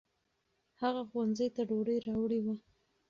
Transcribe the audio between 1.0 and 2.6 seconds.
ښوونځي ته ډوډۍ راوړې وه.